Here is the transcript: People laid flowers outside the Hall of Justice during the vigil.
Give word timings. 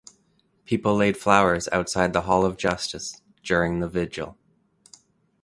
People 0.65 0.95
laid 0.95 1.15
flowers 1.15 1.69
outside 1.71 2.11
the 2.11 2.21
Hall 2.21 2.43
of 2.43 2.57
Justice 2.57 3.21
during 3.43 3.81
the 3.81 3.87
vigil. 3.87 4.35